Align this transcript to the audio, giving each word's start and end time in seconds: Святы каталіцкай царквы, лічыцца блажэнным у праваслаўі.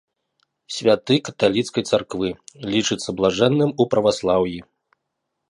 Святы 0.77 1.17
каталіцкай 1.29 1.83
царквы, 1.91 2.29
лічыцца 2.73 3.09
блажэнным 3.21 3.75
у 3.81 3.89
праваслаўі. 3.95 4.57